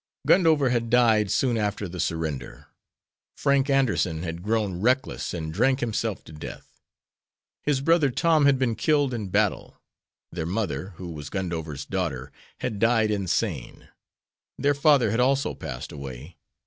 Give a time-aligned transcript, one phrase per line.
[0.27, 2.65] Gundover had died soon after the surrender.
[3.37, 6.81] Frank Anderson had grown reckless and drank himself to death.
[7.61, 9.79] His brother Tom had been killed in battle.
[10.31, 13.89] Their mother, who was Gundover's daughter, had died insane.
[14.57, 16.35] Their father had also passed away.